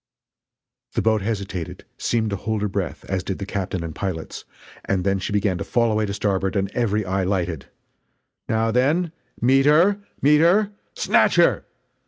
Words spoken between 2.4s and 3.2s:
her breath,